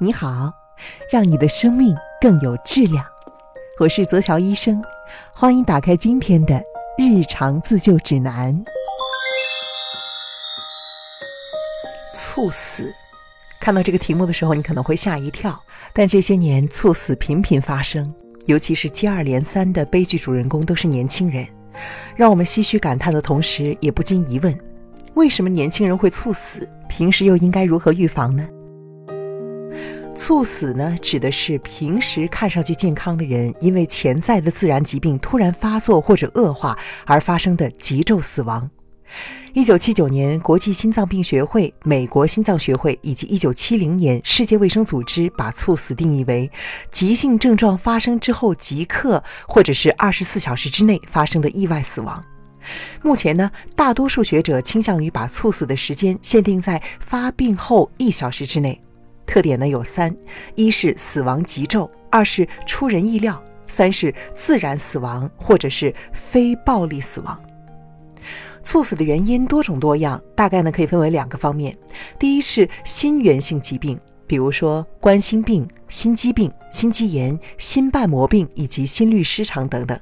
[0.00, 0.52] 你好，
[1.08, 3.06] 让你的生命更有质量。
[3.78, 4.82] 我是泽乔医生，
[5.32, 6.60] 欢迎打开今天的
[6.98, 8.52] 日常自救指南。
[12.12, 12.92] 猝死，
[13.60, 15.56] 看到这个题目的时候，你可能会吓一跳。
[15.92, 18.12] 但这些年猝死频频发生，
[18.46, 21.46] 尤其是接二连三的悲剧主人公都是年轻人，
[22.16, 24.58] 让我们唏嘘感叹的同时，也不禁疑问：
[25.14, 26.68] 为什么年轻人会猝死？
[26.88, 28.48] 平时又应该如何预防呢？
[30.16, 38.70] 猝死呢，指的是平时看上去健康的人，因为潜在的自然疾病突然发作或者恶化而发生的急骤死亡。
[39.52, 46.50] 一九七九年，国际心脏病学会、美国心脏学会以及一九七零年世界卫生组织把猝死定义为
[46.90, 52.24] 急性症状发生之后即刻或者是二十四小时之内发生的意外死亡。
[53.02, 58.80] 目前呢，大多数学者倾向于把猝死的时间限定在发病后一小时之内。
[59.26, 60.14] 特点呢有三：
[60.54, 67.40] 一是死亡急骤，二是出人意料，三是自然死亡或者是非暴力死亡。
[68.62, 71.76] 猝死的原因多种多样，大概呢可以分为两个方面：
[72.18, 79.98] 第一是心源性疾病，比如说冠心病、心肌病、心肌炎、心瓣膜病以及心律失常等等；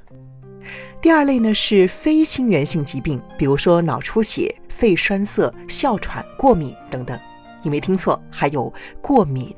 [1.01, 7.19] 第二类呢是非心源性疾病，比如说脑出血、肺栓塞、哮喘、过敏等等。
[7.63, 9.51] 你没听错，还有过敏。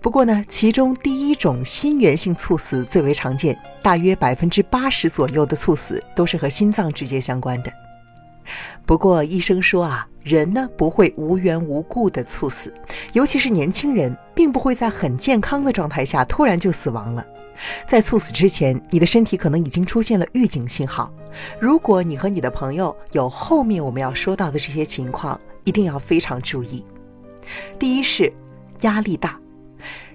[0.00, 7.72] 不过呢，其中第一种心源性猝死最为常见，大约百分之八十左右的猝死都是和心脏直接相关的。
[8.84, 12.72] 不过医生说啊，人呢不会无缘无故的猝死，
[13.14, 17.24] 尤其是年轻人，并不会在很健康的状态下突然就死亡了。
[17.86, 21.10] 在猝死之前，你的身体可能已经出现了预警信号。
[21.58, 26.84] 如果你和你的朋友有后面我们要说到的这些情况，一定要非常注意。
[27.78, 28.32] 第一是
[28.80, 29.38] 压力大，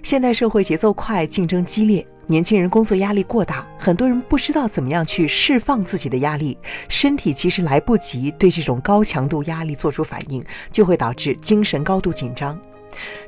[0.02, 6.56] 现代社会节奏快，竞争激烈，年轻人工作压力过大，很多人不知道怎么样去释放自己的压力，
[6.88, 12.58] 身体其实来不及对这种高强度压力做出反应，就会导致精神高度紧张，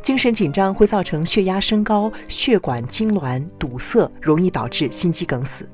[0.03, 5.69] 精神紧张会造成血压升高、血管痉挛、堵塞，容易导致心肌梗死。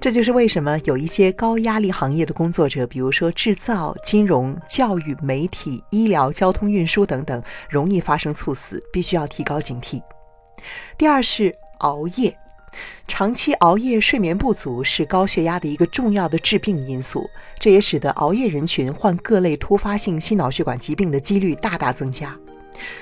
[0.00, 10.00] 这就是为什么有一些高压力行业的工作者，比如说制造、金融、教育、媒体、医疗、交通运输等等，容易发生猝死，必须要提高警惕。
[10.96, 12.36] 第二是熬夜，
[13.08, 17.28] 长期熬夜、睡眠不足是高血压的一个重要的致病因素，
[17.58, 22.36] 这也使得熬夜人群患各类突发性心脑血管疾病的几率大大增加。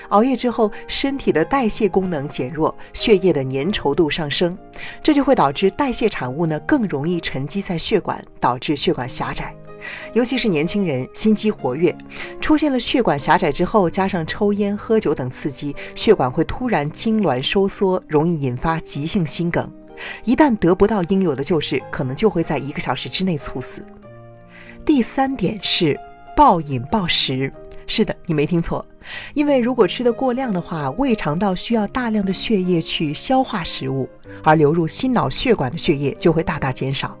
[0.09, 4.57] 熬夜之后，身体的代谢功能减弱，血液的粘稠度上升，
[5.01, 9.55] 这就会导致代谢产物呢更容易沉积在血管，导致血管狭窄。
[10.13, 11.95] 尤其是年轻人，心肌活跃，
[12.41, 19.71] 出现了血管狭窄之后，加上抽烟、喝酒等刺激，血管会突然痉挛收缩，容易引发急性心梗。
[20.23, 23.85] 一旦得不到应有的救治，可能就会在一个小时之内猝死。
[24.83, 25.97] 第三点是
[26.35, 27.51] 暴饮暴食。
[27.87, 28.85] 是的，你没听错，
[29.33, 34.07] 因为如果吃的过量的话，胃肠道需要大量的血液去消化食物，
[34.43, 37.17] 而流入心脑血管的血液就会大大减少。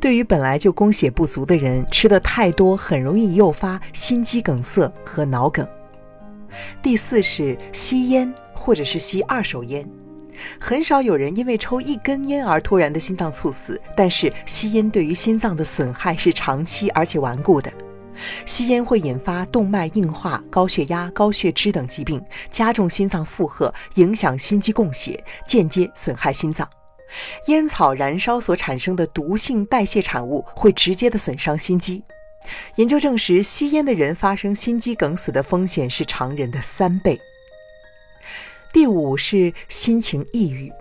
[0.00, 5.66] 对于本来就供血不足的人，吃的太多很容易诱发心肌梗塞和脑梗。
[6.82, 9.88] 第四是吸烟或者是吸二手烟，
[10.58, 17.70] 很少有人因为抽一根烟而突然的心脏猝死，但是吸烟对于心脏的损害是长期而且顽固的。
[18.46, 26.68] 吸烟会引发动脉硬化、高血压、高血脂等疾病，加重心脏负荷，影响心肌供血，间接损害心脏。
[27.46, 32.02] 烟草燃烧所产生的毒性代谢产物会直接的损伤心肌。
[32.76, 37.20] 研究证实，吸烟的人发生心肌梗死的风险是常人的三倍。
[38.72, 40.72] 第五是心情抑郁，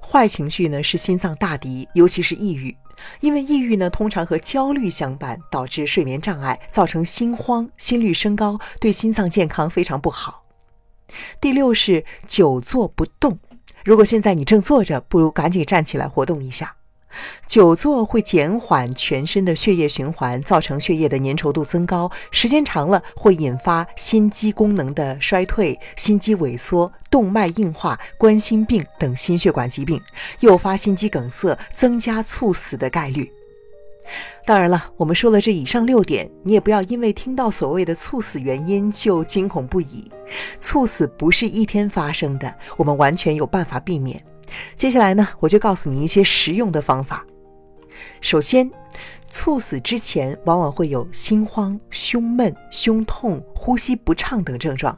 [0.00, 2.74] 坏情绪呢是心脏大敌，尤其是抑郁。
[3.20, 10.44] 因为抑郁呢，通常和焦虑相伴，导致睡眠障碍，造成心慌、心率升高，对心脏健康非常不好。
[11.40, 13.38] 第六是久坐不动，
[13.84, 16.74] 如果现在你正坐着，不如赶紧站起来活动一下。
[17.46, 30.00] 久坐会减缓全身的血液循环，造成血液的粘稠度增高，时间长了会引发心肌功能的衰退、心肌萎缩、动脉硬化、冠心病等心血管疾病，
[30.40, 33.30] 诱发心肌梗塞，增加猝死的概率。
[34.44, 40.10] 当然了，我们说了这以上六点，你也不要因为听到所谓的猝死原因就惊恐不已。
[40.60, 44.22] 猝死不是一天发生的，我们完全有办法避免。
[44.76, 47.24] 接下来呢，我就告诉你一些实用的方法。
[48.20, 48.70] 首先，
[49.30, 54.96] 猝死之前往往会有心慌、胸闷、胸痛、呼吸不畅等症状。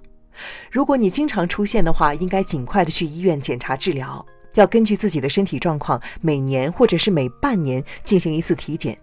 [0.71, 4.25] 如果你经常出现的话，应该尽快的去医院检查治疗，
[4.55, 8.97] 要根据自己的身体状况，每年或者是每半年进行一次体检。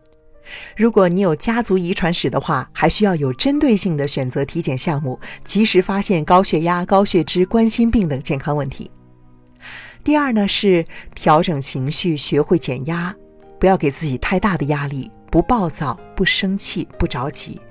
[0.75, 8.91] 如果你有家族遗传史的话，还需要有针对性的选择体检项目，及时发现高血压、高血脂、冠心病等健康问题。
[10.03, 10.85] 第二呢是
[11.15, 13.15] 调整情绪，学会减压，
[13.57, 17.61] 不要给自己太大的压力，不暴躁，不生气，不着急，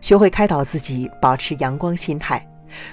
[0.00, 2.46] 学会开导自己，保持阳光心态。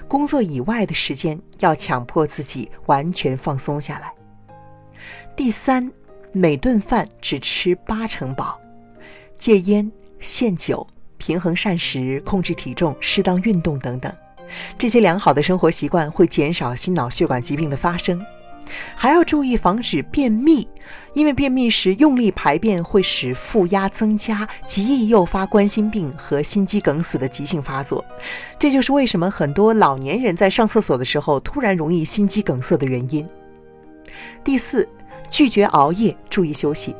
[0.08, 4.12] 工作以外的时间要强迫自己完全放松下来。
[5.36, 5.92] 第三，
[6.32, 8.60] 每顿饭只吃八成饱，
[9.38, 10.86] 戒烟、限酒、
[11.20, 14.12] 平衡膳食、控制体重、适当运动等等，
[14.76, 18.20] 这些良好的生活习惯会减少心脑血管疾病的发生。
[18.96, 20.68] 还要注意防止便秘，
[21.14, 28.04] 因为便秘时用力排便会使负压增加，极易诱发冠心病和心肌梗死的急性发作。
[28.58, 33.28] 这就是为什么很多老年人在上厕所的时候突然容易心肌梗塞的原因。
[34.44, 34.88] 第四，
[35.30, 36.96] 拒绝熬夜，注意休息。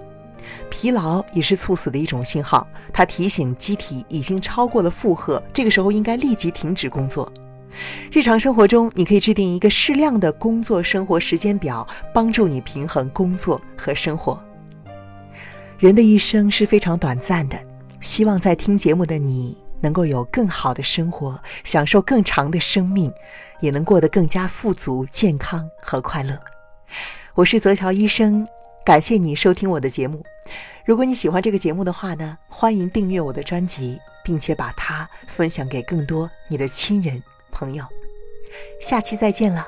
[0.70, 7.32] 疲劳也是猝死的一种信号，它提醒机体已经超过了负荷，这个时候应该立即停止工作。
[8.12, 14.42] 日常生活中，你可以制定一个适量的工作生活时间表，帮助你平衡工作和生活。
[15.78, 17.60] 人的一生是非常短暂的，
[18.02, 23.14] 希望在听节目的你能够有更好的生活，享受更长的生命，
[23.60, 26.36] 也能过得更加富足、健康和快乐。
[27.36, 28.48] 我是泽乔医生，
[28.84, 30.26] 感谢你收听我的节目。
[30.84, 37.22] 如果你喜欢这个节目的话呢，欢迎订阅我的专辑，并且把它分享给更多你的亲人。
[37.58, 37.84] 朋友，
[38.80, 39.68] 下期再见了。